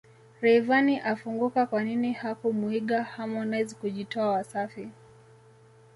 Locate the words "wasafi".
4.29-4.89